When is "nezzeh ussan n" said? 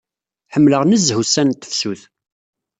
0.85-1.53